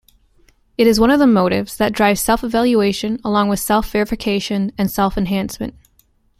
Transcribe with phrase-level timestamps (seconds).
[0.79, 5.75] It is one of the motives that drive self-evaluation, along with self-verification and self-enhancement.